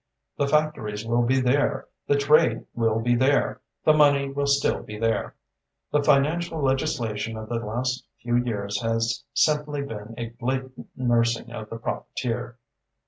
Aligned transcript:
"The 0.35 0.47
factories 0.47 1.05
will 1.05 1.21
be 1.21 1.39
there, 1.39 1.85
the 2.07 2.17
trade 2.17 2.65
will 2.73 2.99
be 3.01 3.13
there, 3.13 3.61
the 3.83 3.93
money 3.93 4.29
will 4.31 4.47
still 4.47 4.81
be 4.81 4.97
there. 4.97 5.35
The 5.91 6.01
financial 6.01 6.59
legislation 6.59 7.37
of 7.37 7.49
the 7.49 7.63
last 7.63 8.07
few 8.19 8.37
years 8.37 8.81
has 8.81 9.23
simply 9.35 9.83
been 9.83 10.15
a 10.17 10.29
blatant 10.29 10.89
nursing 10.95 11.51
of 11.51 11.69
the 11.69 11.77
profiteer." 11.77 12.57